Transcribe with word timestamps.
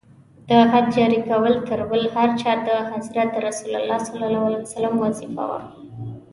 د 0.47 0.51
حد 0.71 0.85
جاري 0.95 1.19
کول 1.29 1.53
تر 1.67 1.79
بل 1.91 2.03
هر 2.15 2.29
چا 2.41 2.51
د 2.67 2.69
حضرت 2.91 3.31
رسول 3.45 3.73
ص 4.71 4.73
وظیفه 5.01 5.43
وه. 5.49 5.59